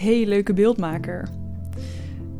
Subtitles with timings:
[0.00, 1.28] Hey leuke beeldmaker.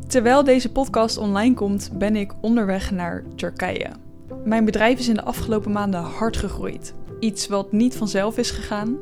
[0.07, 3.89] Terwijl deze podcast online komt, ben ik onderweg naar Turkije.
[4.45, 6.93] Mijn bedrijf is in de afgelopen maanden hard gegroeid.
[7.19, 8.97] Iets wat niet vanzelf is gegaan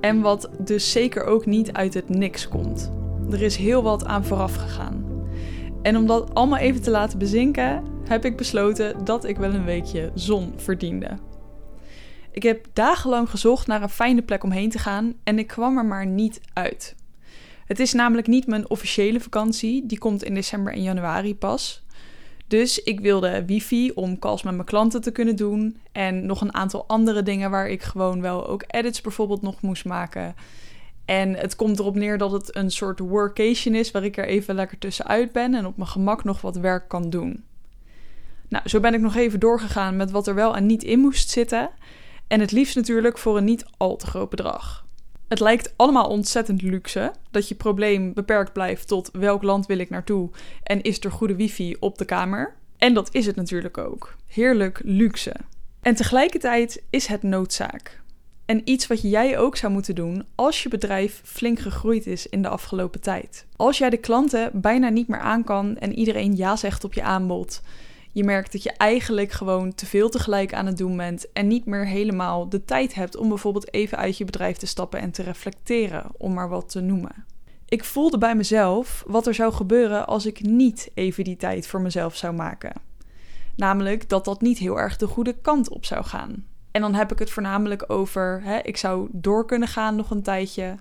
[0.00, 2.92] en wat dus zeker ook niet uit het niks komt.
[3.30, 5.04] Er is heel wat aan vooraf gegaan.
[5.82, 9.64] En om dat allemaal even te laten bezinken, heb ik besloten dat ik wel een
[9.64, 11.10] weekje zon verdiende.
[12.30, 15.78] Ik heb dagenlang gezocht naar een fijne plek om heen te gaan en ik kwam
[15.78, 16.94] er maar niet uit.
[17.66, 21.82] Het is namelijk niet mijn officiële vakantie, die komt in december en januari pas.
[22.46, 25.76] Dus ik wilde wifi om calls met mijn klanten te kunnen doen.
[25.92, 29.84] En nog een aantal andere dingen waar ik gewoon wel ook edits bijvoorbeeld nog moest
[29.84, 30.34] maken.
[31.04, 34.54] En het komt erop neer dat het een soort workation is waar ik er even
[34.54, 37.44] lekker tussenuit ben en op mijn gemak nog wat werk kan doen.
[38.48, 41.30] Nou, zo ben ik nog even doorgegaan met wat er wel en niet in moest
[41.30, 41.70] zitten.
[42.26, 44.83] En het liefst natuurlijk voor een niet al te groot bedrag.
[45.28, 49.90] Het lijkt allemaal ontzettend luxe dat je probleem beperkt blijft tot welk land wil ik
[49.90, 50.30] naartoe
[50.62, 52.54] en is er goede wifi op de kamer.
[52.78, 54.16] En dat is het natuurlijk ook.
[54.26, 55.34] Heerlijk luxe.
[55.80, 58.02] En tegelijkertijd is het noodzaak.
[58.44, 62.42] En iets wat jij ook zou moeten doen als je bedrijf flink gegroeid is in
[62.42, 63.46] de afgelopen tijd.
[63.56, 67.02] Als jij de klanten bijna niet meer aan kan en iedereen ja zegt op je
[67.02, 67.62] aanbod,
[68.14, 71.66] je merkt dat je eigenlijk gewoon te veel tegelijk aan het doen bent en niet
[71.66, 75.22] meer helemaal de tijd hebt om bijvoorbeeld even uit je bedrijf te stappen en te
[75.22, 77.24] reflecteren, om maar wat te noemen.
[77.68, 81.80] Ik voelde bij mezelf wat er zou gebeuren als ik niet even die tijd voor
[81.80, 82.72] mezelf zou maken.
[83.56, 86.46] Namelijk dat dat niet heel erg de goede kant op zou gaan.
[86.70, 90.22] En dan heb ik het voornamelijk over, hè, ik zou door kunnen gaan nog een
[90.22, 90.76] tijdje.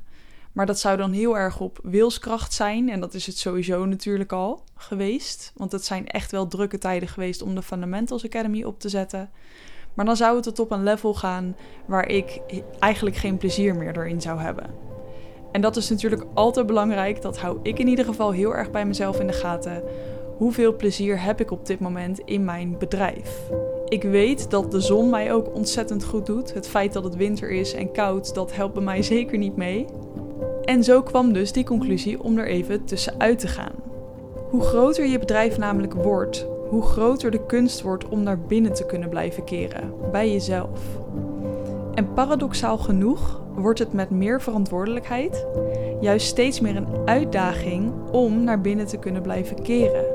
[0.54, 2.90] Maar dat zou dan heel erg op wilskracht zijn.
[2.90, 5.52] En dat is het sowieso natuurlijk al geweest.
[5.56, 9.30] Want het zijn echt wel drukke tijden geweest om de Fundamentals Academy op te zetten.
[9.94, 12.42] Maar dan zou het tot op een level gaan waar ik
[12.80, 14.66] eigenlijk geen plezier meer erin zou hebben.
[15.52, 17.22] En dat is natuurlijk altijd belangrijk.
[17.22, 19.84] Dat hou ik in ieder geval heel erg bij mezelf in de gaten.
[20.38, 23.40] Hoeveel plezier heb ik op dit moment in mijn bedrijf?
[23.88, 26.54] Ik weet dat de zon mij ook ontzettend goed doet.
[26.54, 29.86] Het feit dat het winter is en koud, dat helpt bij mij zeker niet mee.
[30.66, 33.74] En zo kwam dus die conclusie om er even tussenuit te gaan.
[34.50, 38.86] Hoe groter je bedrijf namelijk wordt, hoe groter de kunst wordt om naar binnen te
[38.86, 40.80] kunnen blijven keren, bij jezelf.
[41.94, 45.46] En paradoxaal genoeg wordt het met meer verantwoordelijkheid
[46.02, 50.13] juist steeds meer een uitdaging om naar binnen te kunnen blijven keren.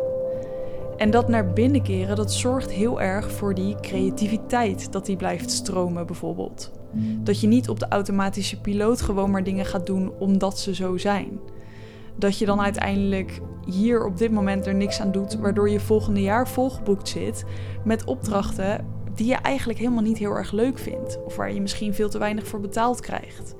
[0.98, 5.50] En dat naar binnen keren, dat zorgt heel erg voor die creativiteit, dat die blijft
[5.50, 6.70] stromen bijvoorbeeld.
[7.22, 10.96] Dat je niet op de automatische piloot gewoon maar dingen gaat doen omdat ze zo
[10.96, 11.40] zijn.
[12.16, 16.22] Dat je dan uiteindelijk hier op dit moment er niks aan doet, waardoor je volgende
[16.22, 17.44] jaar volgeboekt zit
[17.84, 21.18] met opdrachten die je eigenlijk helemaal niet heel erg leuk vindt.
[21.24, 23.54] Of waar je misschien veel te weinig voor betaald krijgt.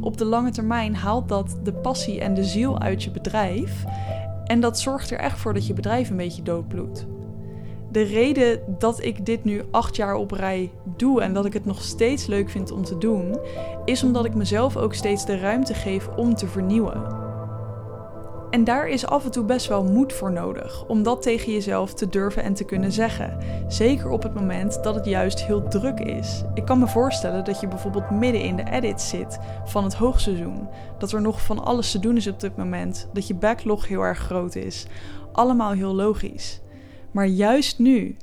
[0.00, 3.84] Op de lange termijn haalt dat de passie en de ziel uit je bedrijf.
[4.52, 7.06] En dat zorgt er echt voor dat je bedrijf een beetje doodbloedt
[7.92, 11.64] de reden dat ik dit nu acht jaar op rij doe en dat ik het
[11.64, 13.38] nog steeds leuk vind om te doen,
[13.84, 17.21] is omdat ik mezelf ook steeds de ruimte geef om te vernieuwen.
[18.52, 21.94] En daar is af en toe best wel moed voor nodig om dat tegen jezelf
[21.94, 23.38] te durven en te kunnen zeggen.
[23.68, 26.42] Zeker op het moment dat het juist heel druk is.
[26.54, 30.68] Ik kan me voorstellen dat je bijvoorbeeld midden in de edit zit van het hoogseizoen.
[30.98, 33.08] Dat er nog van alles te doen is op dit moment.
[33.12, 34.86] Dat je backlog heel erg groot is.
[35.32, 36.60] Allemaal heel logisch.
[37.10, 38.16] Maar juist nu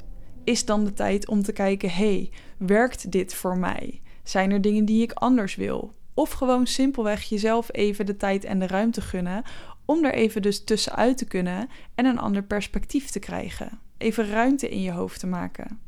[0.44, 4.02] is dan de tijd om te kijken: hey, werkt dit voor mij?
[4.24, 5.94] Zijn er dingen die ik anders wil?
[6.20, 9.44] Of gewoon simpelweg jezelf even de tijd en de ruimte gunnen
[9.90, 13.80] om er even dus tussenuit te kunnen en een ander perspectief te krijgen.
[13.98, 15.80] Even ruimte in je hoofd te maken.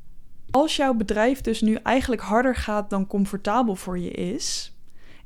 [0.52, 4.76] Als jouw bedrijf dus nu eigenlijk harder gaat dan comfortabel voor je is,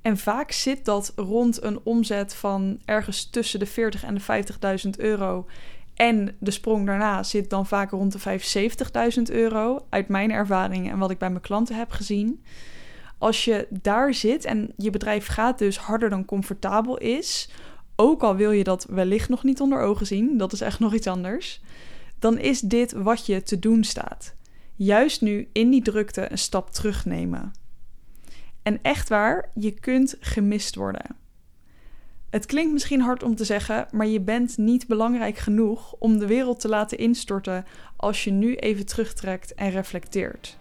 [0.01, 4.43] en vaak zit dat rond een omzet van ergens tussen de 40 en de
[4.83, 5.47] 50.000 euro
[5.93, 8.39] en de sprong daarna zit dan vaak rond de
[9.17, 12.43] 75.000 euro, uit mijn ervaring en wat ik bij mijn klanten heb gezien.
[13.17, 17.49] Als je daar zit en je bedrijf gaat dus harder dan comfortabel is,
[17.95, 20.93] ook al wil je dat wellicht nog niet onder ogen zien, dat is echt nog
[20.93, 21.61] iets anders,
[22.19, 24.35] dan is dit wat je te doen staat.
[24.75, 27.53] Juist nu in die drukte een stap terugnemen.
[28.61, 31.15] En echt waar, je kunt gemist worden.
[32.29, 36.27] Het klinkt misschien hard om te zeggen, maar je bent niet belangrijk genoeg om de
[36.27, 37.65] wereld te laten instorten
[37.95, 40.57] als je nu even terugtrekt en reflecteert.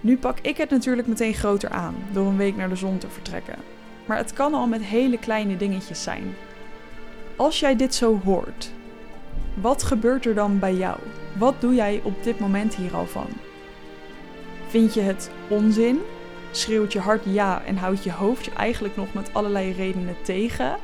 [0.00, 3.08] Nu pak ik het natuurlijk meteen groter aan door een week naar de zon te
[3.10, 3.77] vertrekken.
[4.08, 6.34] Maar het kan al met hele kleine dingetjes zijn.
[7.36, 8.72] Als jij dit zo hoort,
[9.54, 10.98] wat gebeurt er dan bij jou?
[11.38, 13.26] Wat doe jij op dit moment hier al van?
[14.68, 16.00] Vind je het onzin
[16.50, 20.76] schreeuwt je hart ja en houdt je hoofd je eigenlijk nog met allerlei redenen tegen?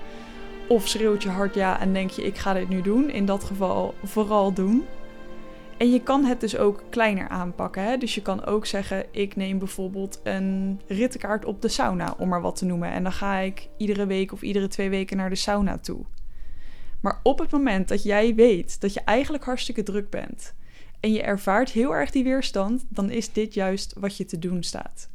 [0.67, 3.11] Of schreeuwt je hart ja en denk je ik ga dit nu doen.
[3.11, 4.85] In dat geval vooral doen.
[5.77, 7.83] En je kan het dus ook kleiner aanpakken.
[7.83, 7.97] Hè?
[7.97, 12.43] Dus je kan ook zeggen: ik neem bijvoorbeeld een rittenkaart op de sauna, om maar
[12.43, 12.91] wat te noemen.
[12.91, 16.05] En dan ga ik iedere week of iedere twee weken naar de sauna toe.
[17.01, 20.55] Maar op het moment dat jij weet dat je eigenlijk hartstikke druk bent
[21.01, 24.63] en je ervaart heel erg die weerstand, dan is dit juist wat je te doen
[24.63, 25.09] staat.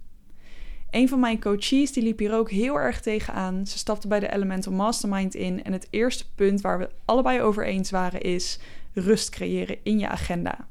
[0.89, 3.67] Een van mijn coaches die liep hier ook heel erg tegenaan.
[3.67, 7.65] Ze stapte bij de Elemental Mastermind in en het eerste punt waar we allebei over
[7.65, 8.59] eens waren is
[8.99, 10.67] rust creëren in je agenda.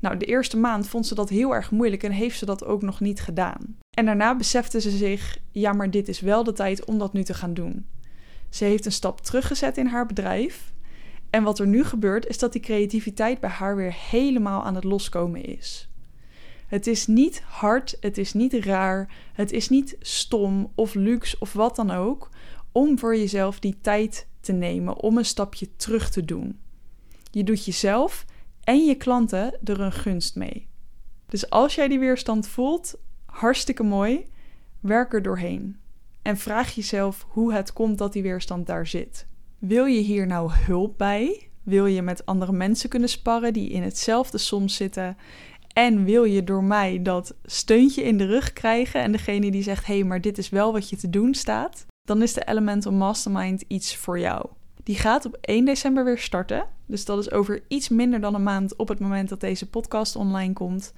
[0.00, 2.82] Nou, de eerste maand vond ze dat heel erg moeilijk en heeft ze dat ook
[2.82, 3.76] nog niet gedaan.
[3.90, 7.22] En daarna besefte ze zich: ja, maar dit is wel de tijd om dat nu
[7.22, 7.86] te gaan doen.
[8.48, 10.72] Ze heeft een stap teruggezet in haar bedrijf.
[11.30, 14.84] En wat er nu gebeurt, is dat die creativiteit bij haar weer helemaal aan het
[14.84, 15.88] loskomen is.
[16.66, 21.52] Het is niet hard, het is niet raar, het is niet stom of luxe of
[21.52, 22.30] wat dan ook
[22.72, 26.58] om voor jezelf die tijd te nemen om een stapje terug te doen.
[27.30, 28.24] Je doet jezelf
[28.64, 30.68] en je klanten er een gunst mee.
[31.28, 32.94] Dus als jij die weerstand voelt,
[33.26, 34.26] hartstikke mooi,
[34.80, 35.76] werk er doorheen.
[36.22, 39.26] En vraag jezelf hoe het komt dat die weerstand daar zit.
[39.58, 41.48] Wil je hier nou hulp bij?
[41.62, 45.16] Wil je met andere mensen kunnen sparren die in hetzelfde soms zitten?
[45.72, 49.86] En wil je door mij dat steuntje in de rug krijgen en degene die zegt:
[49.86, 51.86] hé, hey, maar dit is wel wat je te doen staat?
[52.02, 54.46] Dan is de Elemental Mastermind iets voor jou.
[54.88, 56.66] Die gaat op 1 december weer starten.
[56.86, 60.16] Dus dat is over iets minder dan een maand op het moment dat deze podcast
[60.16, 60.92] online komt.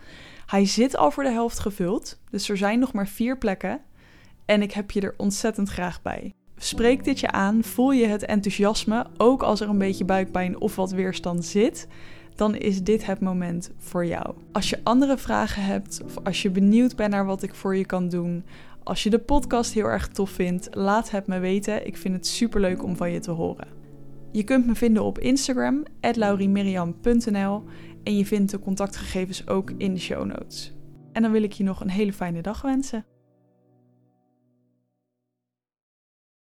[0.47, 2.19] Hij zit al voor de helft gevuld.
[2.31, 3.81] Dus er zijn nog maar vier plekken.
[4.45, 6.35] En ik heb je er ontzettend graag bij.
[6.57, 10.77] Spreek dit je aan, voel je het enthousiasme, ook als er een beetje buikpijn of
[10.77, 11.89] wat weerstand zit,
[12.35, 14.35] dan is dit het moment voor jou.
[14.53, 17.87] Als je andere vragen hebt of als je benieuwd bent naar wat ik voor je
[17.87, 18.45] kan doen,
[18.83, 21.87] als je de podcast heel erg tof vindt, laat het me weten.
[21.87, 23.69] Ik vind het super leuk om van je te horen.
[24.33, 27.65] Je kunt me vinden op Instagram, lauriemiriam.nl
[28.03, 30.75] en je vindt de contactgegevens ook in de show notes.
[31.13, 33.05] En dan wil ik je nog een hele fijne dag wensen.